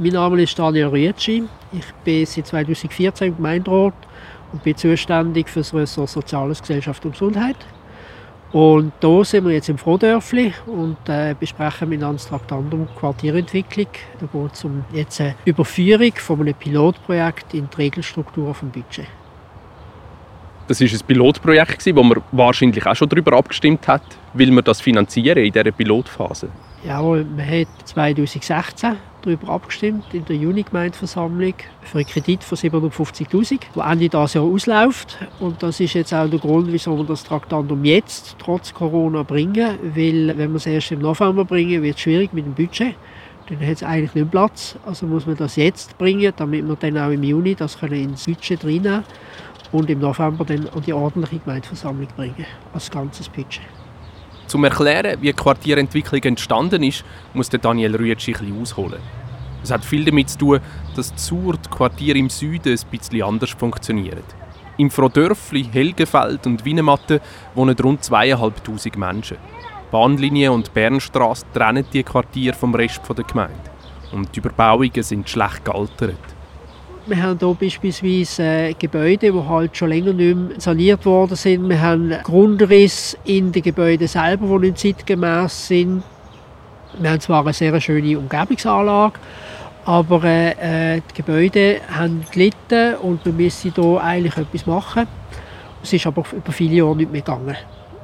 Mein 0.00 0.12
Name 0.12 0.40
ist 0.40 0.56
Daniel 0.56 0.86
Rüetschi. 0.86 1.42
Ich 1.72 1.92
bin 2.04 2.24
seit 2.24 2.46
2014 2.46 3.28
im 3.30 3.36
Gemeinderat 3.36 3.94
und 4.52 4.62
bin 4.62 4.76
zuständig 4.76 5.48
für 5.48 5.58
das 5.58 5.74
Ressort 5.74 6.08
Soziales, 6.08 6.60
Gesellschaft 6.60 7.04
und 7.04 7.12
Gesundheit. 7.12 7.56
Und 8.52 8.92
hier 9.00 9.24
sind 9.24 9.44
wir 9.44 9.54
jetzt 9.54 9.68
im 9.68 9.76
Frohdörfli 9.76 10.52
und 10.66 10.98
äh, 11.08 11.34
besprechen 11.38 11.88
miteinander 11.88 12.18
das 12.18 12.28
Traktandum 12.28 12.86
Quartierentwicklung. 12.96 13.88
Da 14.20 14.26
geht 14.26 14.52
es 14.52 14.64
um 14.64 14.84
jetzt 14.92 15.20
eine 15.20 15.34
Überführung 15.44 16.12
von 16.14 16.42
einem 16.42 16.54
Pilotprojekt 16.54 17.54
in 17.54 17.68
die 17.68 17.76
Regelstruktur 17.76 18.54
vom 18.54 18.70
Budget. 18.70 19.08
Das 20.68 20.80
war 20.80 20.86
ein 20.86 21.06
Pilotprojekt, 21.08 21.84
wo 21.96 22.04
man 22.04 22.22
wahrscheinlich 22.30 22.86
auch 22.86 22.94
schon 22.94 23.08
darüber 23.08 23.36
abgestimmt 23.36 23.88
hat, 23.88 24.02
will 24.32 24.52
man 24.52 24.62
das 24.62 24.80
finanzieren 24.80 25.38
in 25.44 25.52
dieser 25.52 25.72
Pilotphase? 25.72 26.50
Jawohl, 26.84 27.24
man 27.24 27.44
hat 27.44 27.66
2016 27.84 28.96
darüber 29.28 29.52
abgestimmt 29.52 30.04
in 30.12 30.24
der 30.24 30.36
Juni-Gemeindeversammlung 30.36 31.54
für 31.82 31.98
einen 31.98 32.06
Kredit 32.06 32.42
von 32.42 32.56
750'000, 32.56 33.60
der 33.76 33.84
Ende 33.84 34.08
dieses 34.08 34.34
Jahr 34.34 34.44
ausläuft. 34.44 35.18
Und 35.40 35.62
das 35.62 35.80
ist 35.80 35.94
jetzt 35.94 36.12
auch 36.14 36.28
der 36.28 36.38
Grund, 36.38 36.72
wieso 36.72 36.96
wir 36.96 37.04
das 37.04 37.24
Traktandum 37.24 37.84
jetzt 37.84 38.36
trotz 38.38 38.72
Corona 38.72 39.22
bringen. 39.22 39.78
Weil, 39.82 40.36
wenn 40.36 40.50
wir 40.50 40.56
es 40.56 40.66
erst 40.66 40.92
im 40.92 41.00
November 41.00 41.44
bringen, 41.44 41.82
wird 41.82 41.96
es 41.96 42.02
schwierig 42.02 42.32
mit 42.32 42.46
dem 42.46 42.54
Budget. 42.54 42.94
Dann 43.48 43.60
hat 43.60 43.76
es 43.76 43.82
eigentlich 43.82 44.14
nicht 44.14 44.30
Platz. 44.30 44.76
Also 44.84 45.06
muss 45.06 45.26
man 45.26 45.36
das 45.36 45.56
jetzt 45.56 45.96
bringen, 45.98 46.32
damit 46.36 46.66
wir 46.66 46.76
dann 46.76 46.98
auch 46.98 47.10
im 47.10 47.22
Juni 47.22 47.54
das 47.54 47.78
können 47.78 47.94
ins 47.94 48.24
Budget 48.24 48.64
reinnehmen 48.64 49.04
und 49.72 49.90
im 49.90 50.00
November 50.00 50.44
dann 50.44 50.68
an 50.68 50.82
die 50.86 50.92
ordentliche 50.92 51.38
Gemeindeversammlung 51.38 52.08
bringen, 52.16 52.46
als 52.72 52.90
ganzes 52.90 53.28
Budget. 53.28 53.62
Zum 54.48 54.64
Erklären, 54.64 55.20
wie 55.20 55.26
die 55.26 55.34
Quartierentwicklung 55.34 56.22
entstanden 56.22 56.82
ist, 56.82 57.04
muss 57.34 57.50
Daniel 57.50 57.94
Rüetschi 57.94 58.34
ein 58.34 58.58
ausholen. 58.58 58.98
Es 59.62 59.70
hat 59.70 59.84
viel 59.84 60.06
damit 60.06 60.30
zu 60.30 60.38
tun, 60.38 60.60
dass 60.96 61.12
die 61.12 61.20
Sur, 61.20 61.58
die 61.58 61.68
Quartiere 61.68 62.16
im 62.16 62.30
Süden, 62.30 62.72
ein 62.72 62.90
bisschen 62.90 63.22
anders 63.22 63.50
funktionieren. 63.50 64.22
Im 64.78 64.90
Frodörfli, 64.90 65.64
Helgenfeld 65.64 66.46
und 66.46 66.64
Wienematte 66.64 67.20
wohnen 67.54 67.76
rund 67.78 68.02
zweieinhalbtausend 68.02 68.96
Menschen. 68.96 69.36
Bahnlinie 69.90 70.50
und 70.50 70.72
Bernstraße 70.72 71.44
trennen 71.52 71.84
die 71.92 72.02
Quartiere 72.02 72.56
vom 72.56 72.74
Rest 72.74 73.02
der 73.06 73.24
Gemeinde. 73.24 73.70
Und 74.12 74.34
die 74.34 74.38
Überbauungen 74.38 75.02
sind 75.02 75.28
schlecht 75.28 75.62
gealtert. 75.66 76.37
Wir 77.08 77.22
haben 77.22 77.38
hier 77.38 77.56
beispielsweise 77.58 78.42
äh, 78.42 78.74
Gebäude, 78.74 79.32
die 79.32 79.48
halt 79.48 79.74
schon 79.74 79.88
länger 79.88 80.12
nicht 80.12 80.36
mehr 80.36 80.60
saniert 80.60 81.06
worden 81.06 81.36
sind. 81.36 81.66
Wir 81.66 81.80
haben 81.80 82.14
Grundriss 82.22 83.16
in 83.24 83.50
den 83.50 83.62
Gebäuden 83.62 84.06
selber, 84.06 84.58
die 84.58 84.66
nicht 84.66 84.78
zeitgemäß 84.78 85.68
sind. 85.68 86.02
Wir 86.98 87.10
haben 87.10 87.20
zwar 87.20 87.44
eine 87.44 87.54
sehr 87.54 87.80
schöne 87.80 88.18
Umgebungsanlage, 88.18 89.18
aber 89.86 90.22
äh, 90.22 91.00
die 91.00 91.14
Gebäude 91.14 91.80
haben 91.90 92.26
gelitten 92.30 92.96
und 92.96 93.24
wir 93.24 93.32
müssen 93.32 93.72
hier 93.74 94.02
eigentlich 94.02 94.36
etwas 94.36 94.66
machen. 94.66 95.06
Es 95.82 95.94
ist 95.94 96.06
aber 96.06 96.24
über 96.30 96.52
viele 96.52 96.74
Jahre 96.74 96.96
nicht 96.96 97.10
mehr 97.10 97.22
gegangen. 97.22 97.56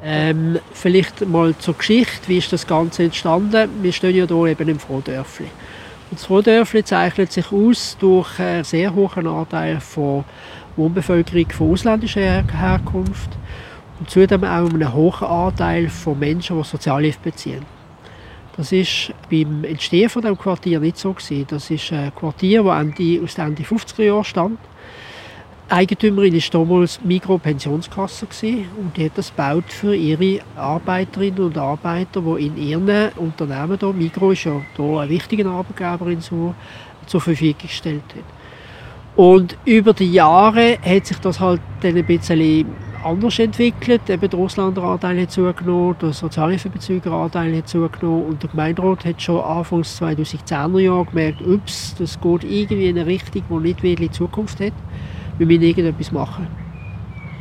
Ähm, 0.03 0.59
vielleicht 0.73 1.27
mal 1.29 1.55
zur 1.59 1.75
Geschichte, 1.75 2.27
wie 2.29 2.39
ist 2.39 2.55
das 2.55 2.67
Ganze 2.67 3.03
entstanden? 3.03 3.69
Wir 3.83 3.93
stehen 3.93 4.17
ja 4.17 4.25
hier 4.27 4.47
eben 4.47 4.69
im 4.71 4.79
Frohdörfli. 4.79 5.49
Das 6.15 6.31
Rohdörfli 6.31 6.85
zeichnet 6.85 7.33
sich 7.33 7.51
aus 7.51 7.97
durch 7.99 8.39
einen 8.39 8.63
sehr 8.63 8.95
hohen 8.95 9.27
Anteil 9.27 9.81
von 9.81 10.25
Wohnbevölkerung 10.77 11.51
von 11.51 11.73
ausländischer 11.73 12.45
Herkunft 12.53 13.31
und 13.99 14.09
zudem 14.09 14.45
auch 14.45 14.71
einen 14.71 14.95
hohen 14.95 15.27
Anteil 15.27 15.89
von 15.89 16.17
Menschen, 16.17 16.57
die 16.57 16.69
Sozialhilfe 16.69 17.19
beziehen. 17.21 17.67
Das 18.57 18.71
ist 18.71 19.13
beim 19.29 19.65
Entstehen 19.65 20.09
von 20.09 20.23
dem 20.23 20.39
Quartier 20.39 20.79
nicht 20.79 20.99
so 20.99 21.13
gewesen. 21.13 21.47
Das 21.49 21.69
ist 21.69 21.93
ein 21.93 22.15
Quartier, 22.15 22.63
das 22.63 22.77
aus 22.77 23.35
den 23.35 23.47
Ende 23.47 23.63
50er 23.65 24.03
Jahren 24.05 24.25
stammt 24.25 24.61
Eigentümerin 25.71 26.35
war 26.35 26.41
damals 26.53 27.01
Migro 27.03 27.39
Pensionskasse 27.39 28.27
und 28.77 28.95
die 28.97 29.07
hat 29.07 29.17
das 29.17 29.31
gebaut 29.31 29.65
für 29.69 29.95
ihre 29.95 30.41
Arbeiterinnen 30.57 31.41
und 31.41 31.57
Arbeiter, 31.57 32.21
die 32.21 32.47
in 32.47 32.57
ihren 32.59 33.13
Unternehmen 33.17 33.79
hier, 33.81 33.93
Migro 33.95 34.33
ist 34.33 34.45
ja 34.45 34.61
hier 34.77 35.01
ein 35.01 35.09
wichtiger 35.09 35.51
Arbeitgeber 35.51 36.11
in 36.11 36.21
Sur, 36.21 36.55
zur 37.07 37.21
Verfügung 37.23 37.63
gestellt 37.63 38.03
hat. 38.15 39.17
Und 39.17 39.57
über 39.65 39.95
die 39.95 40.13
Jahre 40.13 40.77
hat 40.85 41.07
sich 41.07 41.19
das 41.19 41.41
halt 41.41 41.63
dann 41.81 41.97
ein 41.97 42.05
bisschen 42.05 42.67
anders 43.03 43.39
entwickelt. 43.39 44.11
Eben 44.11 44.29
der 44.29 44.39
Ausländeranteil 44.39 45.23
hat 45.23 45.31
zugenommen, 45.31 45.97
der 46.03 46.13
Sozialhilfebezügeranteil 46.13 47.57
hat 47.57 47.69
zugenommen 47.69 48.27
und 48.27 48.43
der 48.43 48.51
Gemeinderat 48.51 49.07
hat 49.07 49.23
schon 49.23 49.41
Anfangs 49.41 50.03
2010er 50.03 50.79
Jahre 50.79 51.07
gemerkt, 51.07 51.41
ups, 51.41 51.95
das 51.99 52.21
geht 52.21 52.45
irgendwie 52.45 52.89
in 52.89 52.99
eine 52.99 53.07
Richtung, 53.07 53.45
die 53.49 53.69
nicht 53.69 53.83
wirklich 53.83 54.11
Zukunft 54.11 54.61
hat 54.61 54.73
wir 55.39 55.47
müssen 55.47 55.63
irgendetwas 55.63 56.13
machen. 56.13 56.47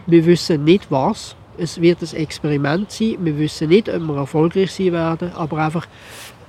Wir 0.07 0.25
wissen 0.25 0.63
nicht 0.63 0.89
was. 0.89 1.35
Es 1.57 1.79
wird 1.79 2.01
ein 2.01 2.15
Experiment 2.17 2.91
sein. 2.91 3.17
Wir 3.19 3.37
wissen 3.37 3.69
nicht, 3.69 3.87
ob 3.87 4.01
wir 4.01 4.17
erfolgreich 4.17 4.71
sein 4.71 4.91
werden, 4.91 5.31
aber 5.33 5.57
einfach 5.59 5.87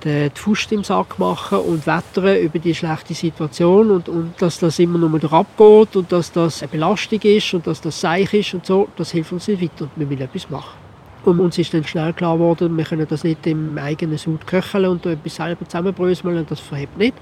die 0.03 0.29
Fuß 0.33 0.67
im 0.71 0.83
Sack 0.83 1.17
machen 1.17 1.59
und 1.59 1.87
wettern 1.87 2.37
über 2.37 2.59
die 2.59 2.75
schlechte 2.75 3.13
Situation 3.13 3.91
und, 3.91 4.09
und 4.09 4.33
dass 4.39 4.59
das 4.59 4.77
immer 4.79 4.99
nur 4.99 5.13
wieder 5.13 5.31
abgeht 5.33 5.95
und 5.95 6.11
dass 6.11 6.31
das 6.31 6.61
eine 6.61 6.69
Belastung 6.69 7.19
ist 7.21 7.53
und 7.53 7.65
dass 7.65 7.81
das 7.81 8.01
seich 8.01 8.33
ist 8.33 8.53
und 8.53 8.65
so, 8.65 8.87
das 8.97 9.11
hilft 9.11 9.31
uns 9.31 9.47
nicht 9.47 9.61
weiter. 9.61 9.89
Wir 9.95 10.05
müssen 10.05 10.21
etwas 10.21 10.49
machen. 10.49 10.77
Und 11.23 11.39
uns 11.39 11.57
ist 11.57 11.73
dann 11.73 11.83
schnell 11.83 12.13
klar 12.13 12.35
geworden, 12.35 12.77
wir 12.77 12.85
können 12.85 13.07
das 13.09 13.23
nicht 13.23 13.47
im 13.47 13.77
eigenen 13.79 14.17
Sud 14.17 14.45
köcheln 14.45 14.85
und 14.85 15.05
etwas 15.07 15.35
selber 15.35 15.65
zusammenbröseln, 15.65 16.45
das 16.47 16.59
verhebt 16.59 16.97
nicht. 16.97 17.15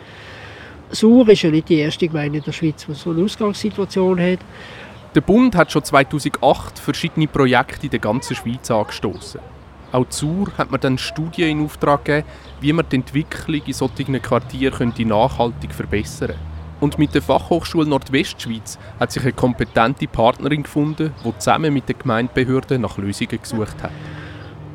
Sur 0.93 1.27
ist 1.29 1.41
ja 1.41 1.49
nicht 1.49 1.69
die 1.69 1.79
erste 1.79 2.07
Gemeinde 2.07 2.37
in 2.37 2.43
der 2.43 2.51
Schweiz, 2.51 2.85
die 2.85 2.93
so 2.93 3.11
eine 3.11 3.23
Ausgangssituation 3.23 4.19
hat. 4.19 4.39
Der 5.15 5.21
Bund 5.21 5.55
hat 5.55 5.71
schon 5.71 5.83
2008 5.83 6.77
verschiedene 6.77 7.27
Projekte 7.27 7.87
in 7.87 7.89
der 7.89 7.99
ganzen 7.99 8.35
Schweiz 8.35 8.69
angestoßen. 8.69 9.41
Auch 9.91 10.05
Sur 10.09 10.51
hat 10.57 10.71
man 10.71 10.79
dann 10.79 10.97
Studien 10.97 11.49
in 11.59 11.65
Auftrag 11.65 12.05
gegeben, 12.05 12.27
wie 12.61 12.73
man 12.73 12.85
die 12.89 12.97
Entwicklung 12.97 13.61
in 13.65 13.73
solchen 13.73 14.21
Quartieren 14.21 14.93
nachhaltig 14.97 15.73
verbessern 15.73 16.29
könnte. 16.29 16.53
Und 16.79 16.99
mit 16.99 17.15
der 17.15 17.21
Fachhochschule 17.21 17.87
Nordwestschweiz 17.87 18.77
hat 18.99 19.11
sich 19.11 19.23
eine 19.23 19.33
kompetente 19.33 20.07
Partnerin 20.07 20.63
gefunden, 20.63 21.13
die 21.23 21.37
zusammen 21.37 21.73
mit 21.73 21.87
den 21.87 21.97
Gemeindebehörden 21.97 22.81
nach 22.81 22.97
Lösungen 22.97 23.39
gesucht 23.41 23.81
hat. 23.81 23.91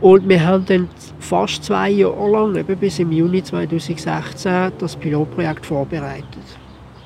Und 0.00 0.28
wir 0.28 0.44
haben 0.46 0.64
dann 0.64 0.88
fast 1.18 1.64
zwei 1.64 1.90
Jahre 1.90 2.30
lang, 2.30 2.54
eben 2.54 2.76
bis 2.76 3.00
im 3.00 3.10
Juni 3.10 3.42
2016, 3.42 4.72
das 4.78 4.94
Pilotprojekt 4.94 5.66
vorbereitet. 5.66 6.24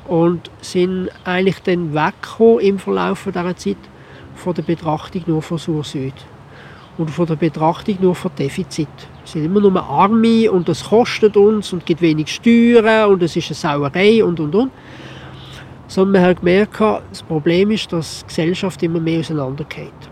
Und 0.06 0.50
sind 0.60 1.08
eigentlich 1.24 1.62
dann 1.62 1.94
weggekommen 1.94 2.60
im 2.60 2.78
Verlauf 2.78 3.24
dieser 3.24 3.56
Zeit 3.56 3.76
von 4.34 4.52
der 4.52 4.62
Betrachtung 4.62 5.22
nur 5.26 5.40
von 5.40 5.56
Sur-Süd. 5.56 6.12
Und 6.98 7.10
von 7.10 7.26
der 7.26 7.36
Betrachtung 7.36 7.96
nur 7.98 8.14
von 8.14 8.30
Defizit. 8.38 8.88
Wir 9.24 9.32
sind 9.32 9.44
immer 9.46 9.60
nur 9.60 9.82
Arme 9.82 10.50
und 10.50 10.68
das 10.68 10.84
kostet 10.84 11.38
uns 11.38 11.72
und 11.72 11.86
gibt 11.86 12.02
wenig 12.02 12.28
Steuern 12.28 13.10
und 13.10 13.22
es 13.22 13.34
ist 13.34 13.48
eine 13.48 13.54
Sauerei 13.54 14.22
und 14.22 14.38
und 14.38 14.54
und. 14.54 14.70
Sondern 15.86 16.20
wir 16.20 16.28
haben 16.28 16.36
gemerkt, 16.36 16.80
das 17.08 17.22
Problem 17.22 17.70
ist, 17.70 17.90
dass 17.90 18.20
die 18.20 18.26
Gesellschaft 18.26 18.82
immer 18.82 19.00
mehr 19.00 19.20
auseinandergeht 19.20 20.11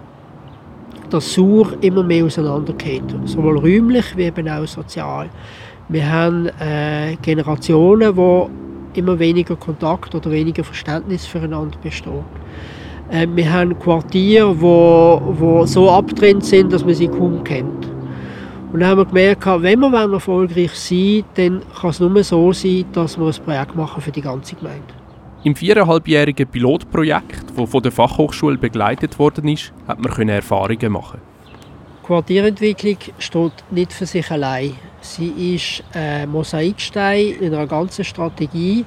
dass 1.10 1.32
Sur 1.32 1.76
immer 1.80 2.02
mehr 2.02 2.24
auseinandergeht, 2.24 3.02
sowohl 3.24 3.58
räumlich 3.58 4.16
wie 4.16 4.24
eben 4.24 4.48
auch 4.48 4.66
sozial. 4.66 5.28
Wir 5.88 6.10
haben 6.10 6.46
äh, 6.60 7.16
Generationen, 7.20 8.14
die 8.14 8.98
immer 8.98 9.18
weniger 9.18 9.56
Kontakt 9.56 10.14
oder 10.14 10.30
weniger 10.30 10.64
Verständnis 10.64 11.26
füreinander 11.26 11.76
bestehen. 11.82 12.24
Äh, 13.10 13.26
wir 13.34 13.52
haben 13.52 13.78
Quartiere, 13.78 14.54
die 14.54 14.60
wo, 14.60 15.20
wo 15.38 15.66
so 15.66 15.90
abgetrennt 15.90 16.44
sind, 16.44 16.72
dass 16.72 16.84
man 16.84 16.94
sie 16.94 17.08
kaum 17.08 17.42
kennt. 17.44 17.86
Und 18.72 18.80
dann 18.80 18.90
haben 18.90 18.98
wir 18.98 19.04
gemerkt, 19.06 19.46
wenn 19.46 19.80
wir 19.80 20.12
erfolgreich 20.12 20.74
sein 20.74 20.98
wollen, 20.98 21.24
dann 21.34 21.62
kann 21.80 21.90
es 21.90 22.00
nur 22.00 22.22
so 22.22 22.52
sein, 22.52 22.84
dass 22.92 23.18
wir 23.18 23.26
ein 23.26 23.44
Projekt 23.44 23.74
machen 23.74 24.00
für 24.00 24.12
die 24.12 24.22
ganze 24.22 24.54
Gemeinde. 24.54 24.99
Im 25.42 25.56
viereinhalbjährigen 25.56 26.46
Pilotprojekt, 26.46 27.44
das 27.56 27.70
von 27.70 27.82
der 27.82 27.90
Fachhochschule 27.90 28.58
begleitet 28.58 29.18
worden 29.18 29.48
ist, 29.48 29.72
hat 29.88 29.98
man 29.98 30.28
Erfahrungen 30.28 30.92
machen. 30.92 31.18
Quartierentwicklung 32.02 32.98
steht 33.18 33.52
nicht 33.70 33.90
für 33.94 34.04
sich 34.04 34.30
allein. 34.30 34.74
Sie 35.00 35.54
ist 35.54 35.82
ein 35.94 36.28
Mosaikstein 36.28 37.36
in 37.40 37.54
einer 37.54 37.66
ganzen 37.66 38.04
Strategie. 38.04 38.84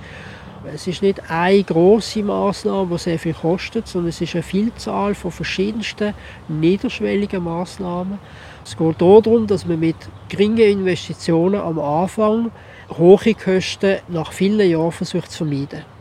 Es 0.72 0.86
ist 0.86 1.02
nicht 1.02 1.28
eine 1.28 1.64
große 1.64 2.22
Maßnahme, 2.22 2.88
die 2.92 3.00
sehr 3.00 3.18
viel 3.18 3.34
kostet, 3.34 3.88
sondern 3.88 4.10
es 4.10 4.22
ist 4.22 4.36
eine 4.36 4.44
Vielzahl 4.44 5.16
von 5.16 5.32
verschiedensten 5.32 6.14
niederschwelligen 6.48 7.44
Maßnahmen. 7.44 8.20
Es 8.64 8.78
geht 8.78 9.02
darum, 9.02 9.48
dass 9.48 9.66
man 9.66 9.80
mit 9.80 9.96
geringen 10.30 10.60
Investitionen 10.60 11.60
am 11.60 11.80
Anfang 11.80 12.52
hohe 12.96 13.34
Kosten 13.34 13.98
nach 14.08 14.32
vielen 14.32 14.70
Jahren 14.70 14.92
versucht 14.92 15.32
zu 15.32 15.40
vermeiden. 15.40 15.93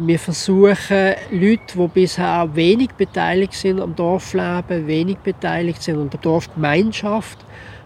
Wir 0.00 0.18
versuchen, 0.18 1.14
Leute, 1.30 1.78
die 1.78 1.88
bisher 1.94 2.48
wenig 2.52 2.90
beteiligt 2.94 3.52
sind 3.52 3.80
am 3.80 3.94
Dorfleben, 3.94 4.88
wenig 4.88 5.18
beteiligt 5.18 5.80
sind 5.84 6.00
an 6.00 6.10
der 6.10 6.18
Dorfgemeinschaft, 6.18 7.38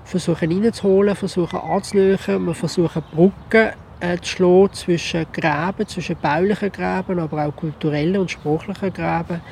versuchen 0.05 0.51
reinzuholen, 0.51 1.15
versuchen 1.15 1.59
anzulöchen. 1.59 2.47
Wir 2.47 2.55
versuchen 2.55 3.03
Brücken 3.13 3.73
äh, 4.01 4.17
zu 4.23 4.31
schlagen 4.31 4.73
zwischen 4.73 5.27
Gräben, 5.35 5.87
zwischen 5.87 6.17
baulichen 6.17 6.73
Gräben, 6.73 7.19
aber 7.19 7.45
auch 7.45 7.55
kulturellen 7.55 8.17
und 8.17 8.31
sprachlichen 8.31 8.91
Gräben. 8.91 9.43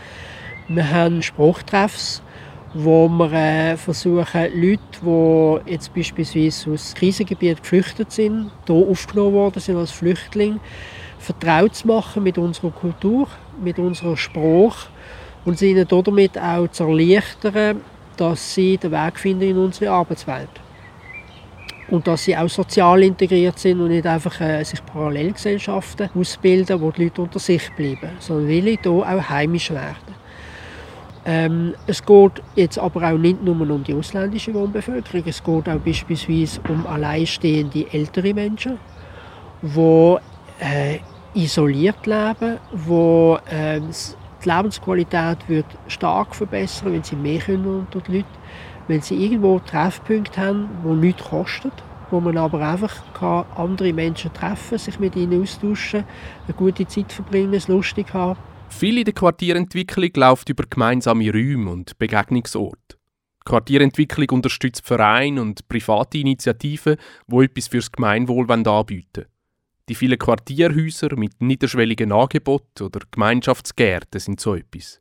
Wir 0.69 0.91
haben 0.91 1.20
Spruchtreffs, 1.20 2.23
wo 2.73 3.06
wir 3.06 3.32
äh, 3.35 3.76
versuchen, 3.76 4.47
Leute, 4.55 5.61
die 5.67 5.73
jetzt 5.73 5.94
beispielsweise 5.94 6.70
aus 6.70 6.94
Krisengebieten 6.94 7.61
geflüchtet 7.61 8.12
sind, 8.12 8.50
hier 8.67 8.75
aufgenommen 8.76 9.35
worden 9.35 9.61
sind 9.61 9.76
als 9.76 9.91
Flüchtlinge, 9.91 10.58
vertraut 11.26 11.75
zu 11.75 11.88
machen 11.88 12.23
mit 12.23 12.38
unserer 12.38 12.70
Kultur, 12.70 13.26
mit 13.61 13.78
unserer 13.78 14.17
Sprache 14.17 14.88
und 15.44 15.58
sie 15.58 15.73
ihnen 15.73 15.87
damit 15.88 16.38
auch 16.38 16.69
zu 16.69 16.84
erleichtern, 16.84 17.81
dass 18.17 18.55
sie 18.55 18.76
den 18.76 18.93
Weg 18.93 19.19
finden 19.19 19.43
in 19.50 19.58
unsere 19.58 19.90
Arbeitswelt. 19.90 20.49
Und 21.88 22.06
dass 22.06 22.25
sie 22.25 22.37
auch 22.37 22.49
sozial 22.49 23.02
integriert 23.02 23.58
sind 23.58 23.81
und 23.81 23.88
nicht 23.88 24.06
einfach 24.06 24.40
äh, 24.40 24.64
sich 24.64 24.84
Parallelgesellschaften 24.84 26.11
ausbilden, 26.14 26.81
wo 26.81 26.90
die 26.90 27.05
Leute 27.05 27.23
unter 27.23 27.38
sich 27.38 27.70
bleiben, 27.76 28.11
sondern 28.19 28.49
wirklich 28.49 28.81
hier 28.82 28.93
auch 28.93 29.29
heimisch 29.31 29.70
werden. 29.70 30.17
Ähm, 31.25 31.75
es 31.88 32.05
geht 32.05 32.43
jetzt 32.55 32.79
aber 32.79 33.02
auch 33.02 33.19
nicht 33.19 33.43
nur 33.43 33.61
um 33.61 33.82
die 33.82 33.94
ausländische 33.94 34.55
Wohnbevölkerung, 34.55 35.25
es 35.26 35.43
geht 35.43 35.69
auch 35.69 35.79
beispielsweise 35.79 36.61
um 36.69 36.87
alleinstehende 36.87 37.87
ältere 37.93 38.32
Menschen, 38.32 38.79
die 39.62 40.17
isoliert 41.36 42.06
leben, 42.06 42.58
wo 42.72 43.38
äh, 43.48 43.80
die 43.80 44.48
Lebensqualität 44.48 45.48
wird 45.48 45.66
stark 45.86 46.34
verbessern, 46.34 46.92
wenn 46.92 47.02
sie 47.02 47.16
mehr 47.16 47.40
können 47.40 47.66
unter 47.66 48.00
die 48.00 48.18
Leute, 48.18 48.28
wenn 48.88 49.02
sie 49.02 49.22
irgendwo 49.22 49.58
Treffpunkte 49.58 50.40
haben, 50.40 50.68
wo 50.82 50.94
nichts 50.94 51.24
kostet, 51.24 51.72
wo 52.10 52.20
man 52.20 52.38
aber 52.38 52.60
einfach 52.60 52.94
kann 53.14 53.44
andere 53.54 53.92
Menschen 53.92 54.32
treffen, 54.32 54.78
sich 54.78 54.98
mit 54.98 55.14
ihnen 55.16 55.42
austauschen, 55.42 56.04
eine 56.46 56.54
gute 56.56 56.86
Zeit 56.86 57.12
verbringen, 57.12 57.54
es 57.54 57.68
lustig 57.68 58.14
haben. 58.14 58.38
Viel 58.68 58.98
in 58.98 59.04
der 59.04 59.14
Quartierentwicklung 59.14 60.10
läuft 60.16 60.48
über 60.48 60.64
gemeinsame 60.68 61.30
Räume 61.30 61.70
und 61.70 61.98
Begegnungsorte. 61.98 62.96
Die 62.96 63.50
Quartierentwicklung 63.50 64.28
unterstützt 64.30 64.84
Vereine 64.86 65.40
und 65.40 65.68
private 65.68 66.18
Initiativen, 66.18 66.96
die 67.26 67.44
etwas 67.44 67.68
fürs 67.68 67.92
Gemeinwohl 67.92 68.50
anbieten 68.50 69.24
wollen. 69.24 69.35
Die 69.88 69.94
vielen 69.94 70.18
Quartierhäuser 70.18 71.16
mit 71.16 71.40
niederschwelligen 71.40 72.10
Angeboten 72.10 72.82
oder 72.82 73.00
Gemeinschaftsgärten 73.10 74.20
sind 74.20 74.40
so 74.40 74.56
etwas. 74.56 75.00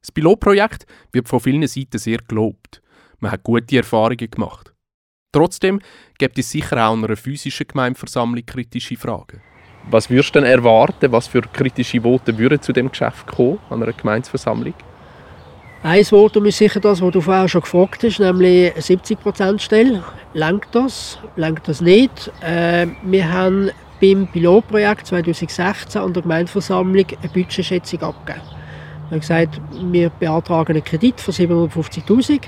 Das 0.00 0.12
Pilotprojekt 0.12 0.86
wird 1.12 1.28
von 1.28 1.40
vielen 1.40 1.66
Seiten 1.66 1.98
sehr 1.98 2.18
gelobt. 2.18 2.82
Man 3.20 3.32
hat 3.32 3.42
gute 3.42 3.78
Erfahrungen 3.78 4.30
gemacht. 4.30 4.74
Trotzdem 5.32 5.80
gibt 6.18 6.38
es 6.38 6.50
sicher 6.50 6.88
auch 6.88 6.94
einer 6.94 7.16
physischen 7.16 7.68
Gemeindeversammlung 7.68 8.44
kritische 8.44 8.96
Fragen. 8.96 9.40
Was 9.88 10.10
würdest 10.10 10.34
du 10.34 10.40
denn 10.40 10.50
erwarten, 10.50 11.12
was 11.12 11.28
für 11.28 11.40
kritische 11.40 12.02
Voten 12.02 12.36
würden 12.36 12.60
zu 12.60 12.72
dem 12.72 12.90
Geschäft 12.90 13.26
kommen 13.26 13.58
an 13.70 13.82
einer 13.82 13.92
Gemeindeversammlung? 13.92 14.74
Ein 15.82 16.04
Votum 16.04 16.44
ist 16.44 16.58
sicher 16.58 16.78
das, 16.78 17.00
was 17.00 17.10
du 17.10 17.22
vorher 17.22 17.48
schon 17.48 17.62
gefragt 17.62 18.02
hast, 18.04 18.20
nämlich 18.20 18.70
70% 18.74 19.60
Stelle. 19.60 20.04
Langt 20.34 20.68
das? 20.72 21.18
Langt 21.36 21.66
das 21.66 21.80
nicht? 21.80 22.30
Äh, 22.42 22.86
wir 23.02 23.32
haben 23.32 23.70
beim 23.98 24.26
Pilotprojekt 24.26 25.06
2016 25.06 25.98
an 25.98 26.12
der 26.12 26.22
Gemeindeversammlung 26.22 27.06
eine 27.22 27.32
Budgetschätzung 27.32 28.02
abgegeben. 28.02 28.44
Wir 29.08 29.10
haben 29.12 29.20
gesagt, 29.20 29.60
wir 29.90 30.10
beantragen 30.10 30.72
einen 30.74 30.84
Kredit 30.84 31.18
von 31.18 31.32
750'000 31.32 32.42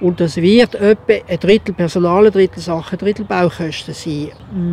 und 0.00 0.18
das 0.18 0.38
wird 0.38 0.76
etwa 0.76 1.12
ein 1.28 1.40
Drittel 1.40 1.74
Personal, 1.74 2.24
ein 2.24 2.32
Drittel 2.32 2.62
Sachen, 2.62 2.94
ein 2.94 3.04
Drittel 3.04 3.26
Baukosten 3.26 3.92
sein. 3.92 4.30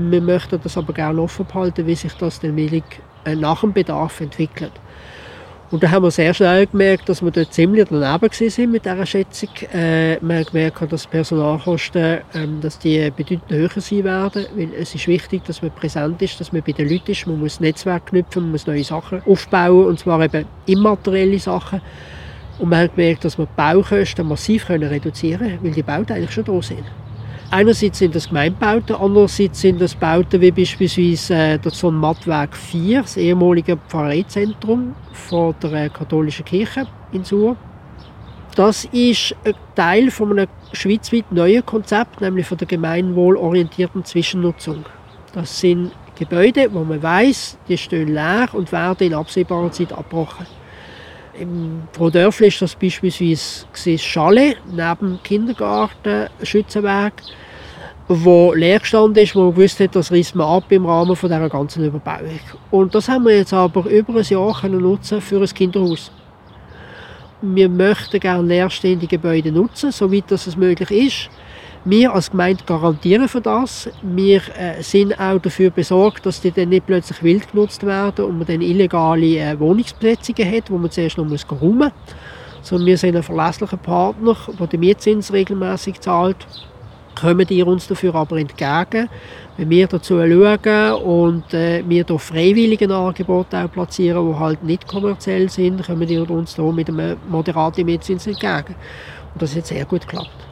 Wir 0.09 0.21
möchten 0.21 0.57
das 0.63 0.77
aber 0.77 0.93
gerne 0.93 1.21
offen 1.21 1.45
behalten, 1.45 1.85
wie 1.85 1.95
sich 1.95 2.13
das 2.13 2.39
dann 2.39 2.57
äh, 2.57 2.81
nach 3.35 3.59
dem 3.59 3.73
Bedarf 3.73 4.21
entwickelt. 4.21 4.71
Und 5.69 5.83
da 5.83 5.91
haben 5.91 6.03
wir 6.03 6.11
sehr 6.11 6.33
schnell 6.33 6.65
gemerkt, 6.65 7.09
dass 7.09 7.21
wir 7.21 7.29
dort 7.29 7.53
ziemlich 7.53 7.87
daneben 7.89 8.29
sind 8.31 8.71
mit 8.71 8.85
dieser 8.85 9.05
Schätzung. 9.05 9.49
Äh, 9.73 10.17
wir 10.21 10.35
haben 10.37 10.45
gemerkt, 10.45 10.91
dass 10.93 11.05
Personalkosten 11.05 12.19
ähm, 12.33 12.61
dass 12.61 12.79
die 12.79 13.11
bedeutend 13.11 13.49
höher 13.49 13.81
sein 13.81 14.05
werden, 14.05 14.45
weil 14.55 14.69
es 14.79 14.95
ist 14.95 15.07
wichtig, 15.07 15.43
dass 15.43 15.61
man 15.61 15.71
präsent 15.71 16.21
ist, 16.21 16.39
dass 16.39 16.53
man 16.53 16.63
bei 16.65 16.71
den 16.71 16.87
Leuten 16.87 17.11
ist. 17.11 17.27
Man 17.27 17.41
muss 17.41 17.59
Netzwerk 17.59 18.07
knüpfen, 18.07 18.43
man 18.43 18.51
muss 18.51 18.65
neue 18.65 18.85
Sachen 18.85 19.21
aufbauen, 19.25 19.87
und 19.87 19.99
zwar 19.99 20.21
eben 20.21 20.45
immaterielle 20.67 21.39
Sachen. 21.39 21.81
Und 22.59 22.69
wir 22.69 22.77
haben 22.77 22.91
gemerkt, 22.95 23.25
dass 23.25 23.37
wir 23.37 23.45
die 23.45 23.51
Baukosten 23.57 24.25
massiv 24.25 24.69
reduzieren 24.69 25.39
können, 25.39 25.59
weil 25.63 25.71
die 25.71 25.83
Bauten 25.83 26.13
eigentlich 26.13 26.31
schon 26.31 26.45
da 26.45 26.61
sind. 26.61 26.85
Einerseits 27.49 27.99
sind 27.99 28.13
das 28.13 28.27
Gemeinbauten, 28.27 28.93
andererseits 28.97 29.61
sind 29.61 29.79
das 29.79 29.95
Bauten 29.95 30.41
wie 30.41 30.51
beispielsweise 30.51 31.33
äh, 31.33 31.57
der 31.57 31.71
Son 31.71 31.95
Mattweg 31.95 32.53
4, 32.57 33.03
das 33.03 33.15
ehemalige 33.15 33.77
Pfarreizentrum 33.87 34.93
von 35.13 35.55
der 35.63 35.85
äh, 35.85 35.89
katholischen 35.89 36.43
Kirche 36.43 36.85
in 37.13 37.23
Sur. 37.23 37.55
Das 38.57 38.83
ist 38.85 39.33
ein 39.45 39.53
Teil 39.75 40.11
von 40.11 40.31
einem 40.31 40.47
schweizweit 40.73 41.31
neuen 41.31 41.65
Konzept, 41.65 42.19
nämlich 42.19 42.45
von 42.45 42.57
der 42.57 42.67
gemeinwohlorientierten 42.67 44.03
Zwischennutzung. 44.03 44.83
Das 45.33 45.57
sind 45.57 45.91
Gebäude, 46.19 46.67
wo 46.73 46.83
man 46.83 47.01
weiß, 47.01 47.59
die 47.69 47.77
stehen 47.77 48.13
leer 48.13 48.49
und 48.51 48.73
werden 48.73 49.07
in 49.07 49.13
absehbarer 49.13 49.71
Zeit 49.71 49.93
abgebrochen. 49.93 50.47
Im 51.39 51.83
Dörfli 52.11 52.47
ist 52.47 52.61
das 52.61 52.75
beispielsweise 52.75 53.97
Schale 53.99 54.55
neben 54.71 54.95
dem 54.99 55.19
Kindergarten, 55.23 56.29
Schützenweg, 56.41 57.13
wo 58.07 58.53
leer 58.53 58.79
gestanden 58.79 59.23
ist, 59.23 59.35
wo 59.35 59.43
man 59.43 59.55
gewusst 59.55 59.79
hat, 59.79 59.95
das 59.95 60.11
reißt 60.11 60.33
man 60.35 60.47
ab 60.47 60.71
im 60.71 60.85
Rahmen 60.85 61.15
von 61.15 61.29
dieser 61.29 61.49
ganzen 61.49 61.85
Überbauung. 61.85 62.39
Und 62.71 62.95
das 62.95 63.07
haben 63.07 63.25
wir 63.25 63.37
jetzt 63.37 63.53
aber 63.53 63.85
über 63.85 64.15
ein 64.15 64.23
Jahr 64.23 64.59
können 64.59 64.81
nutzen 64.81 65.21
für 65.21 65.39
ein 65.39 65.47
Kinderhaus. 65.47 66.11
Wir 67.41 67.69
möchten 67.69 68.19
gerne 68.19 68.47
leerstehende 68.47 69.05
Gebäude 69.05 69.51
nutzen, 69.51 69.91
soweit 69.91 70.23
das 70.29 70.55
möglich 70.55 70.89
ist. 70.89 71.29
Wir 71.89 72.13
als 72.13 72.31
Gemeinde 72.31 72.65
garantieren 72.65 73.29
für 73.29 73.39
das. 73.39 73.89
Wir 74.01 74.41
äh, 74.57 74.83
sind 74.83 75.17
auch 75.17 75.39
dafür 75.39 75.69
besorgt, 75.69 76.25
dass 76.25 76.41
die 76.41 76.51
dann 76.51 76.67
nicht 76.67 76.85
plötzlich 76.85 77.23
wild 77.23 77.49
genutzt 77.49 77.85
werden 77.85 78.25
und 78.25 78.39
man 78.39 78.45
dann 78.45 78.59
illegale 78.59 79.37
äh, 79.37 79.57
Wohnungsbesetzungen 79.57 80.51
hat, 80.51 80.69
wo 80.69 80.77
man 80.77 80.91
zuerst 80.91 81.17
noch 81.17 81.23
muss 81.23 81.45
räumen 81.49 81.77
muss. 81.77 81.91
Sondern 82.61 82.87
wir 82.87 82.97
sind 82.97 83.15
ein 83.15 83.23
verlässlicher 83.23 83.77
Partner, 83.77 84.35
der 84.59 84.67
den 84.67 84.81
Mietzins 84.81 85.31
regelmäßig 85.31 86.01
zahlt. 86.01 86.35
Kommen 87.15 87.47
die 87.47 87.63
uns 87.63 87.87
dafür 87.87 88.15
aber 88.15 88.35
entgegen, 88.35 89.07
wenn 89.55 89.69
wir 89.69 89.87
dazu 89.87 90.17
schauen 90.17 90.91
und 91.03 91.53
äh, 91.53 91.85
wir 91.87 92.05
hier 92.05 92.19
freiwillige 92.19 92.93
Angebote 92.93 93.63
auch 93.63 93.71
platzieren, 93.71 94.29
die 94.29 94.37
halt 94.37 94.61
nicht 94.61 94.85
kommerziell 94.89 95.49
sind, 95.49 95.87
kommen 95.87 96.05
die 96.05 96.17
uns 96.17 96.57
hier 96.57 96.73
mit 96.73 96.89
einem 96.89 97.15
moderaten 97.29 97.85
Mietzins 97.85 98.27
entgegen. 98.27 98.75
Und 99.33 99.41
das 99.41 99.55
hat 99.55 99.67
sehr 99.67 99.85
gut 99.85 100.01
geklappt. 100.01 100.46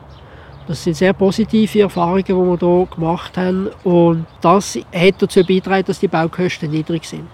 Das 0.68 0.84
sind 0.84 0.96
sehr 0.96 1.14
positive 1.14 1.82
Erfahrungen, 1.82 2.24
die 2.26 2.34
wir 2.34 2.58
hier 2.60 2.88
gemacht 2.88 3.38
haben. 3.38 3.68
Und 3.84 4.26
das 4.42 4.76
hat 4.76 5.22
dazu 5.22 5.44
beigetragen, 5.44 5.86
dass 5.86 6.00
die 6.00 6.08
Baukosten 6.08 6.72
niedrig 6.72 7.06
sind. 7.06 7.28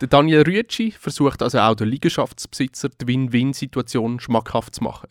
Der 0.00 0.08
Daniel 0.08 0.42
Rüetschi 0.42 0.90
versucht 0.90 1.42
also 1.42 1.58
auch 1.58 1.74
den 1.74 1.88
Liegenschaftsbesitzer 1.88 2.90
die 3.00 3.08
Win-Win-Situation 3.08 4.20
schmackhaft 4.20 4.74
zu 4.74 4.84
machen. 4.84 5.08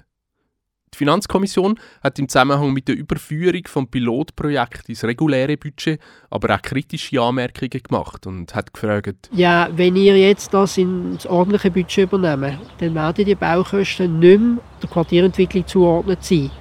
Die 0.93 0.99
Finanzkommission 0.99 1.77
hat 2.01 2.19
im 2.19 2.29
Zusammenhang 2.29 2.71
mit 2.71 2.87
der 2.87 2.95
Überführung 2.95 3.63
vom 3.65 3.87
Pilotprojekt 3.87 4.87
ins 4.87 5.03
reguläre 5.03 5.57
Budget 5.57 5.99
aber 6.29 6.55
auch 6.55 6.61
kritische 6.61 7.19
Anmerkungen 7.19 7.81
gemacht 7.83 8.25
und 8.27 8.55
hat 8.55 8.73
gefragt: 8.73 9.29
Ja, 9.33 9.67
wenn 9.75 9.97
ihr 9.97 10.17
jetzt 10.17 10.53
das 10.53 10.77
ins 10.77 11.25
ordentliche 11.25 11.71
Budget 11.71 12.13
übernehmt, 12.13 12.59
dann 12.77 12.95
werden 12.95 13.25
die 13.25 13.35
Baukosten 13.35 14.19
nicht 14.19 14.39
mehr 14.39 14.57
der 14.83 14.89
Quartierentwicklung 14.89 15.67
zugeordnet 15.67 16.23
sein. 16.23 16.51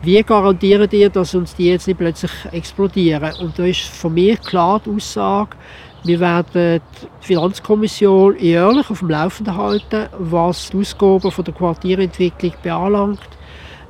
Wie 0.00 0.22
garantieren 0.22 0.88
ihr, 0.92 1.10
dass 1.10 1.34
uns 1.34 1.56
die 1.56 1.70
jetzt 1.70 1.88
nicht 1.88 1.98
plötzlich 1.98 2.30
explodieren? 2.52 3.32
Und 3.40 3.58
da 3.58 3.64
ist 3.64 3.80
von 3.80 4.14
mir 4.14 4.36
klar 4.36 4.80
die 4.84 4.90
Aussage, 4.90 5.56
wir 6.04 6.20
werden 6.20 6.80
die 6.94 7.26
Finanzkommission 7.26 8.38
jährlich 8.38 8.88
auf 8.88 9.00
dem 9.00 9.10
Laufenden 9.10 9.56
halten, 9.56 10.06
was 10.16 10.70
die 10.70 10.76
Ausgaben 10.76 11.32
von 11.32 11.44
der 11.44 11.52
Quartierentwicklung 11.52 12.52
beanlangt. 12.62 13.28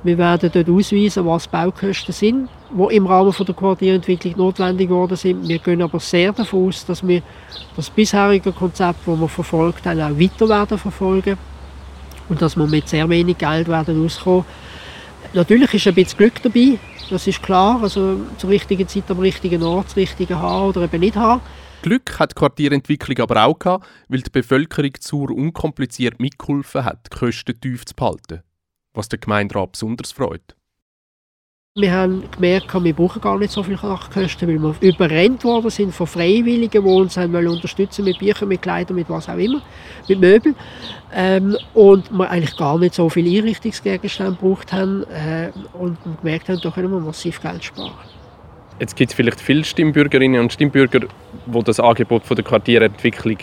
Wir 0.03 0.17
werden 0.17 0.51
dort 0.51 0.71
ausweisen, 0.71 1.27
was 1.27 1.47
Baukosten 1.47 2.15
sind, 2.15 2.49
die 2.71 2.97
im 2.97 3.07
Rahmen 3.07 3.33
von 3.33 3.45
der 3.45 3.55
Quartierentwicklung 3.55 4.35
notwendig 4.39 4.89
geworden 4.89 5.17
sind. 5.17 5.47
Wir 5.47 5.59
gehen 5.59 5.83
aber 5.83 6.01
sehr 6.01 6.33
davon 6.33 6.69
aus, 6.69 6.87
dass 6.87 7.07
wir 7.07 7.21
das 7.77 7.91
bisherige 7.91 8.53
Konzept, 8.53 9.01
das 9.07 9.21
wir 9.21 9.29
verfolgt 9.29 9.85
haben, 9.85 10.01
auch 10.01 10.19
weiter 10.19 10.49
werden 10.49 10.79
verfolgen 10.79 11.37
und 12.31 12.41
dass 12.41 12.57
wir 12.57 12.67
mit 12.67 12.89
sehr 12.89 13.07
wenig 13.11 13.37
Geld 13.37 13.69
werden 13.69 14.03
auskommen 14.03 14.47
Natürlich 15.35 15.75
ist 15.75 15.87
ein 15.87 15.95
bisschen 15.95 16.19
Glück 16.19 16.43
dabei, 16.43 16.79
das 17.11 17.27
ist 17.27 17.43
klar. 17.43 17.83
Also 17.83 18.21
zur 18.39 18.51
richtigen 18.51 18.89
Zeit 18.89 19.11
am 19.11 19.19
richtigen 19.19 19.63
Ort, 19.63 19.87
das 19.87 19.97
richtige 19.97 20.39
haben 20.39 20.69
oder 20.69 20.83
eben 20.83 21.01
nicht 21.01 21.17
haben. 21.17 21.43
Glück 21.83 22.19
hat 22.19 22.33
die 22.33 22.35
Quartierentwicklung 22.35 23.19
aber 23.19 23.45
auch 23.45 23.59
gehabt, 23.59 23.87
weil 24.09 24.21
die 24.21 24.31
Bevölkerung 24.31 24.93
zur 25.01 25.31
unkompliziert 25.31 26.19
mitgeholfen 26.19 26.85
hat, 26.85 27.09
die 27.13 27.17
Kosten 27.17 27.61
tief 27.61 27.85
zu 27.85 27.95
behalten. 27.95 28.43
Was 28.95 29.09
der 29.09 29.21
Gemeinderat 29.21 29.73
besonders 29.73 30.11
freut. 30.11 30.58
Wir 31.81 31.93
haben 31.93 32.25
gemerkt, 32.33 32.75
wir 32.75 32.93
brauchen 32.93 33.23
gar 33.23 33.39
nicht 33.39 33.53
so 33.53 33.63
viele 33.63 33.79
Sachkosten, 33.79 34.49
weil 34.49 34.75
wir 34.81 34.89
überrennt 34.89 35.45
worden 35.45 35.71
sind 35.71 35.95
von 35.95 36.09
Freiwilligen, 36.09 36.83
die 36.83 36.91
uns 36.91 37.17
haben 37.17 37.33
unterstützen 37.37 38.05
mit 38.05 38.19
Büchern, 38.19 38.49
mit 38.49 38.63
Kleidern, 38.63 38.97
mit 38.97 39.09
was 39.09 39.29
auch 39.29 39.37
immer, 39.37 39.63
mit 40.09 40.19
Möbeln. 40.19 40.57
Ähm, 41.15 41.57
und 41.75 42.11
wir 42.11 42.29
eigentlich 42.29 42.57
gar 42.57 42.79
nicht 42.81 42.95
so 42.95 43.09
viele 43.09 43.39
Einrichtungsgegenstände 43.39 44.33
gebraucht 44.33 44.73
haben 44.73 45.05
äh, 45.05 45.51
und 45.79 45.99
gemerkt 46.21 46.49
haben, 46.49 46.59
da 46.61 46.71
können 46.73 46.91
wir 46.91 46.99
massiv 46.99 47.41
Geld 47.41 47.63
sparen. 47.63 47.93
Jetzt 48.81 48.97
gibt 48.97 49.13
es 49.13 49.15
vielleicht 49.17 49.41
viele 49.41 49.63
Stimmbürgerinnen 49.63 50.41
und 50.41 50.53
Stimmbürger, 50.53 51.07
die 51.47 51.63
das 51.63 51.79
Angebot 51.79 52.25
von 52.25 52.35
der 52.35 52.45
Quartierentwicklung 52.45 53.39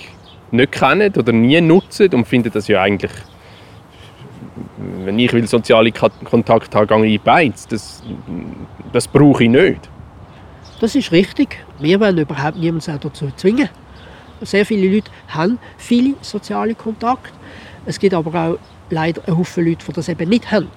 nicht 0.51 0.72
kennen 0.74 1.13
oder 1.15 1.32
nie 1.32 1.62
nutzen 1.62 2.13
und 2.13 2.27
finden 2.27 2.51
das 2.54 2.68
ja 2.68 2.82
eigentlich 2.82 3.12
wenn 4.77 5.17
ich 5.20 5.32
will 5.34 5.48
soziale 5.48 5.91
Kontakte 5.91 6.77
habe, 6.77 6.88
gehe 6.88 7.15
ich 7.15 7.22
beides. 7.22 7.67
Das, 7.67 8.03
das 8.91 9.08
brauche 9.08 9.44
ich 9.44 9.50
nicht. 9.50 9.89
Das 10.82 10.96
ist 10.96 11.12
richtig. 11.12 11.65
Wir 11.79 12.00
wollen 12.00 12.17
überhaupt 12.17 12.58
niemanden 12.58 13.00
dazu 13.00 13.32
zwingen. 13.36 13.70
Sehr 14.41 14.65
viele 14.65 14.94
Leute 14.94 15.10
haben 15.29 15.58
viele 15.77 16.15
soziale 16.22 16.75
Kontakte. 16.75 17.32
Es 17.86 18.00
gibt 18.00 18.13
aber 18.13 18.38
auch 18.38 18.58
leider 18.89 19.25
einen 19.25 19.38
Haufen 19.38 19.65
Leute, 19.65 19.86
die 19.86 19.94
das 19.94 20.10
eben 20.10 20.29
nicht 20.29 20.51
haben. 20.51 20.67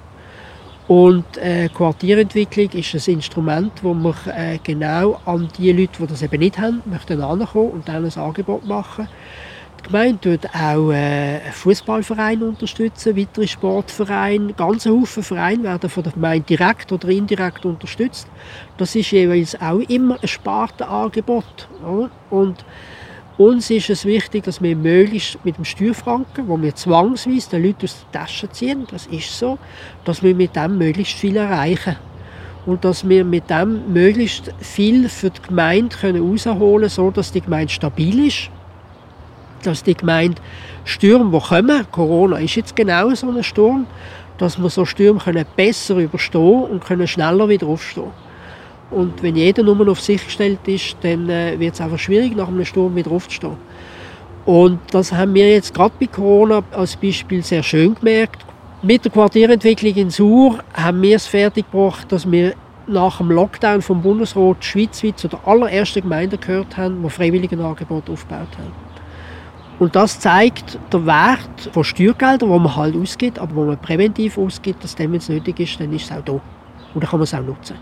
Und 0.87 1.37
äh, 1.37 1.69
Quartierentwicklung 1.69 2.71
ist 2.71 2.95
ein 2.95 3.14
Instrument, 3.14 3.73
wo 3.83 3.93
wir 3.93 4.14
äh, 4.35 4.59
genau 4.62 5.21
an 5.26 5.49
die 5.59 5.71
Leute, 5.73 6.00
die 6.00 6.07
das 6.07 6.23
eben 6.23 6.38
nicht 6.38 6.59
haben, 6.59 6.83
möchten 6.87 7.21
ankommen 7.21 7.71
und 7.71 7.88
dann 7.88 8.07
ein 8.07 8.17
Angebot 8.17 8.64
machen. 8.64 9.07
Die 9.79 9.93
Gemeinde 9.93 10.39
tut 10.39 10.55
auch 10.55 10.91
äh, 10.91 11.41
Fußballvereine 11.53 12.45
unterstützen, 12.45 13.17
weitere 13.17 13.47
Sportvereine. 13.47 14.53
Ganz 14.53 14.87
Haufen 14.87 15.23
Vereine 15.23 15.63
werden 15.63 15.89
von 15.89 16.03
der 16.03 16.13
Gemeinde 16.13 16.47
direkt 16.47 16.91
oder 16.91 17.09
indirekt 17.09 17.65
unterstützt. 17.65 18.29
Das 18.77 18.95
ist 18.95 19.11
jeweils 19.13 19.61
auch 19.61 19.79
immer 19.79 20.19
ein 20.21 20.29
Spartenangebot. 20.29 21.69
Und 22.31 22.65
uns 23.39 23.71
ist 23.71 23.89
es 23.89 24.05
wichtig, 24.05 24.45
dass 24.45 24.61
wir 24.61 24.75
möglichst 24.75 25.43
mit 25.45 25.57
dem 25.57 25.65
Steuerfranken, 25.65 26.49
wo 26.49 26.61
wir 26.61 26.75
zwangsweise 26.75 27.51
den 27.51 27.63
Leuten 27.63 27.85
aus 27.85 28.05
der 28.13 28.21
Tasche 28.21 28.51
ziehen, 28.51 28.85
das 28.91 29.07
ist 29.07 29.39
so, 29.39 29.59
dass 30.05 30.25
wir 30.25 30.35
mit 30.35 30.57
dem 30.57 30.77
möglichst 30.77 31.17
viel 31.17 31.37
erreichen 31.37 31.97
und 32.67 32.85
dass 32.85 33.09
wir 33.09 33.25
mit 33.25 33.49
dem 33.49 33.93
möglichst 33.93 34.53
viel 34.59 35.09
für 35.09 35.31
die 35.31 35.41
Gemeinde 35.41 35.97
herausholen 36.03 36.81
können, 36.81 36.89
sodass 36.89 37.31
die 37.31 37.41
Gemeinde 37.41 37.73
stabil 37.73 38.27
ist 38.27 38.51
dass 39.62 39.83
die 39.83 39.95
Gemeinde 39.95 40.41
Stürme, 40.85 41.31
die 41.38 41.47
kommen, 41.47 41.87
Corona 41.91 42.38
ist 42.38 42.57
jetzt 42.57 42.77
genau 42.77 43.12
so 43.15 43.31
ein 43.31 43.43
Sturm, 43.43 43.87
dass 44.38 44.61
wir 44.61 44.71
so 44.71 44.85
Stürme 44.85 45.21
können 45.21 45.45
besser 45.57 45.97
überstehen 45.97 46.65
und 46.65 46.85
können 46.85 47.07
schneller 47.07 47.49
wieder 47.49 47.67
aufstehen. 47.67 48.11
Und 48.91 49.23
wenn 49.23 49.37
jeder 49.37 49.62
nur 49.62 49.88
auf 49.88 50.00
sich 50.00 50.25
gestellt 50.25 50.61
ist, 50.67 50.97
dann 51.03 51.29
äh, 51.29 51.59
wird 51.59 51.75
es 51.75 51.81
einfach 51.81 51.99
schwierig, 51.99 52.35
nach 52.35 52.49
einem 52.49 52.65
Sturm 52.65 52.97
wieder 52.97 53.11
aufzustehen. 53.11 53.57
Und 54.47 54.81
das 54.93 55.12
haben 55.12 55.35
wir 55.35 55.50
jetzt 55.50 55.75
gerade 55.75 55.93
bei 56.00 56.07
Corona 56.07 56.62
als 56.71 56.97
Beispiel 56.97 57.43
sehr 57.43 57.62
schön 57.62 57.95
gemerkt. 57.95 58.47
Mit 58.81 59.05
der 59.05 59.12
Quartierentwicklung 59.12 59.95
in 59.95 60.11
Sur 60.11 60.61
haben 60.73 61.03
wir 61.03 61.17
es 61.17 61.27
fertiggebracht, 61.27 62.11
dass 62.11 62.31
wir 62.31 62.55
nach 62.87 63.19
dem 63.19 63.31
Lockdown 63.31 63.83
vom 63.83 64.00
Bundesrat 64.00 64.65
schweizweit 64.65 65.19
zu 65.19 65.29
der 65.29 65.47
allerersten 65.47 66.00
Gemeinde 66.00 66.38
gehört 66.38 66.77
haben, 66.77 67.03
die 67.03 67.11
Freiwilligenangebot 67.11 68.09
aufgebaut 68.09 68.49
haben. 68.57 68.88
Und 69.79 69.95
das 69.95 70.19
zeigt 70.19 70.79
den 70.93 71.07
Wert 71.07 71.71
von 71.73 71.85
Steuergeldern, 71.85 72.51
die 72.51 72.59
man 72.59 72.75
halt 72.75 72.97
ausgibt, 72.97 73.39
aber 73.39 73.55
wo 73.55 73.65
man 73.65 73.79
präventiv 73.79 74.37
ausgibt, 74.37 74.83
dass 74.83 74.97
dem, 74.97 75.13
wenn 75.13 75.19
es 75.19 75.29
nötig 75.29 75.61
ist, 75.61 75.81
dann 75.81 75.93
ist 75.93 76.11
es 76.11 76.13
auch 76.13 76.25
da. 76.25 76.33
Und 76.33 76.43
dann 76.95 77.09
kann 77.09 77.21
man 77.21 77.25
es 77.25 77.35
auch 77.35 77.43
nutzen. 77.43 77.77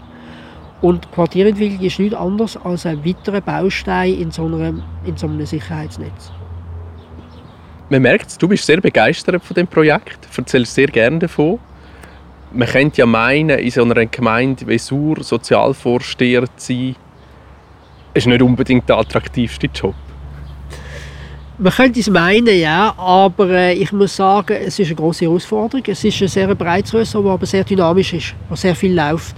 Und 0.82 1.10
Quartierentwicklung 1.10 1.80
ist 1.80 1.98
nichts 1.98 2.14
anderes 2.14 2.56
als 2.58 2.84
ein 2.84 3.02
weiterer 3.04 3.40
Baustein 3.40 4.14
in 4.14 4.30
so 4.30 4.44
einem, 4.44 4.82
in 5.06 5.16
so 5.16 5.26
einem 5.26 5.44
Sicherheitsnetz. 5.46 6.30
Man 7.88 8.02
merkt 8.02 8.42
du 8.42 8.48
bist 8.48 8.66
sehr 8.66 8.80
begeistert 8.80 9.42
von 9.42 9.54
dem 9.54 9.66
Projekt, 9.66 10.28
erzählst 10.36 10.74
sehr 10.74 10.88
gerne 10.88 11.20
davon. 11.20 11.58
Man 12.52 12.68
könnte 12.68 12.98
ja 12.98 13.06
meinen, 13.06 13.58
in 13.58 13.70
so 13.70 13.82
einer 13.82 14.06
Gemeinde 14.06 14.66
wie 14.66 14.78
Sur 14.78 15.22
Sozialvorsteher 15.22 16.44
zu 16.56 16.74
sein, 16.74 16.96
ist 18.12 18.26
nicht 18.26 18.42
unbedingt 18.42 18.88
der 18.88 18.98
attraktivste 18.98 19.68
Job. 19.72 19.94
Man 21.58 21.72
könnte 21.72 22.00
es 22.00 22.10
meinen, 22.10 22.54
ja, 22.54 22.92
aber 22.98 23.48
äh, 23.48 23.72
ich 23.72 23.90
muss 23.90 24.14
sagen, 24.14 24.58
es 24.60 24.78
ist 24.78 24.88
eine 24.88 24.96
große 24.96 25.24
Herausforderung. 25.24 25.82
Es 25.86 26.04
ist 26.04 26.20
ein 26.20 26.28
sehr 26.28 26.54
breites 26.54 26.92
Ressort, 26.92 27.24
das 27.24 27.32
aber 27.32 27.46
sehr 27.46 27.64
dynamisch 27.64 28.12
ist, 28.12 28.34
wo 28.50 28.56
sehr 28.56 28.74
viel 28.74 28.94
läuft. 28.94 29.36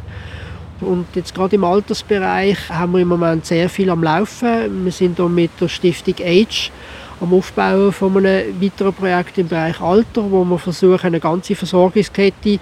Und 0.81 1.07
jetzt 1.15 1.33
gerade 1.33 1.55
im 1.55 1.63
Altersbereich 1.63 2.71
haben 2.71 2.95
wir 2.95 3.01
im 3.01 3.09
Moment 3.09 3.47
sehr 3.47 3.69
viel 3.69 3.89
am 3.89 4.03
Laufen. 4.03 4.85
Wir 4.85 4.91
sind 4.91 5.17
hier 5.17 5.29
mit 5.29 5.53
der 5.61 5.69
Stiftung 5.69 6.15
Age 6.21 6.73
am 7.21 7.35
Aufbauen 7.35 7.93
von 7.93 8.17
einem 8.17 8.61
weiteren 8.61 8.95
Projekt 8.95 9.39
im 9.39 9.47
Bereich 9.47 9.81
Alter, 9.81 10.29
wo 10.29 10.45
wir 10.45 10.59
versuchen, 10.59 11.07
eine 11.07 11.21
ganze 11.21 11.55
Versorgungskette 11.55 12.59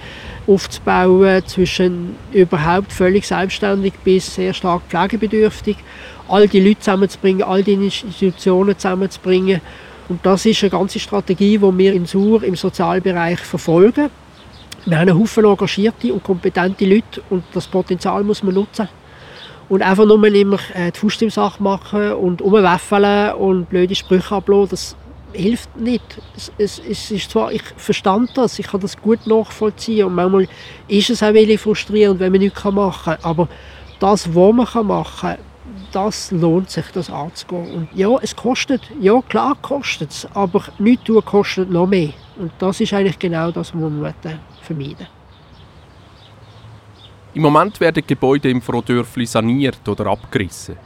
aufzubauen, 0.46 1.42
zwischen 1.46 2.16
überhaupt 2.30 2.92
völlig 2.92 3.26
selbstständig 3.26 3.94
bis 4.04 4.34
sehr 4.34 4.52
stark 4.52 4.82
pflegebedürftig 4.88 5.76
all 6.28 6.48
die 6.48 6.60
Leute 6.60 6.80
zusammenzubringen, 6.80 7.42
all 7.42 7.62
die 7.62 7.74
Institutionen 7.74 8.78
zusammenzubringen. 8.78 9.60
Und 10.08 10.24
das 10.24 10.46
ist 10.46 10.62
eine 10.62 10.70
ganze 10.70 10.98
Strategie, 10.98 11.58
die 11.58 11.78
wir 11.78 11.92
in 11.92 12.06
Sur 12.06 12.42
im 12.42 12.56
Sozialbereich 12.56 13.40
verfolgen. 13.40 14.10
Wir 14.84 14.98
haben 14.98 15.08
einen 15.08 15.18
Haufen 15.18 15.44
engagierte 15.44 16.12
und 16.12 16.22
kompetente 16.22 16.86
Leute 16.86 17.20
und 17.28 17.42
das 17.52 17.66
Potenzial 17.66 18.22
muss 18.22 18.42
man 18.42 18.54
nutzen. 18.54 18.88
Und 19.68 19.82
einfach 19.82 20.06
nur 20.06 20.24
immer 20.24 20.58
äh, 20.74 20.92
die 20.92 20.98
Fußstimmsache 21.00 21.60
machen 21.60 22.12
und 22.12 22.40
umwäffeln 22.40 23.32
und 23.32 23.68
blöde 23.68 23.96
Sprüche 23.96 24.36
ablassen, 24.36 24.68
das 24.70 24.96
hilft 25.32 25.76
nicht. 25.76 26.04
Es, 26.36 26.52
es, 26.56 26.80
es, 26.88 27.10
ist 27.10 27.30
zwar, 27.32 27.50
ich 27.50 27.62
verstand 27.76 28.30
das, 28.34 28.60
ich 28.60 28.68
kann 28.68 28.80
das 28.80 28.96
gut 28.96 29.26
nachvollziehen 29.26 30.06
und 30.06 30.14
manchmal 30.14 30.46
ist 30.86 31.10
es 31.10 31.20
auch 31.22 31.34
ein 31.34 31.58
frustrierend, 31.58 32.20
wenn 32.20 32.30
man 32.30 32.40
nichts 32.40 32.62
machen 32.62 33.04
kann, 33.04 33.18
aber 33.22 33.48
das, 33.98 34.28
was 34.34 34.54
man 34.54 34.86
machen 34.86 35.06
kann, 35.20 35.38
das 35.96 36.30
lohnt 36.30 36.68
sich, 36.68 36.84
das 36.92 37.08
anzugehen. 37.08 37.74
Und 37.74 37.88
ja, 37.94 38.10
es 38.20 38.36
kostet, 38.36 38.82
ja 39.00 39.18
klar 39.22 39.56
kostet 39.62 40.10
es, 40.10 40.28
aber 40.34 40.62
nichts 40.78 41.04
tun 41.04 41.24
kostet 41.24 41.70
noch 41.70 41.86
mehr. 41.86 42.10
Und 42.36 42.52
das 42.58 42.80
ist 42.82 42.92
eigentlich 42.92 43.18
genau 43.18 43.50
das, 43.50 43.74
was 43.74 43.90
wir 43.90 44.14
vermeiden 44.60 45.06
Im 47.32 47.42
Moment 47.42 47.80
werden 47.80 48.02
Gebäude 48.06 48.50
im 48.50 48.60
Frohdörfli 48.60 49.24
saniert 49.24 49.88
oder 49.88 50.08
abgerissen. 50.08 50.76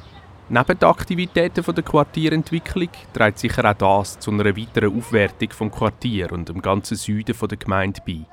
Neben 0.48 0.78
den 0.78 0.88
Aktivitäten 0.88 1.74
der 1.74 1.84
Quartierentwicklung 1.84 2.90
trägt 3.12 3.38
sicher 3.40 3.64
auch 3.64 3.74
das 3.74 4.20
zu 4.20 4.30
einer 4.30 4.56
weiteren 4.56 4.96
Aufwertung 4.96 5.48
des 5.48 5.78
Quartiers 5.78 6.30
und 6.30 6.48
dem 6.48 6.62
ganzen 6.62 6.96
Süden 6.96 7.36
der 7.36 7.58
Gemeinde 7.58 8.00
bei. 8.06 8.26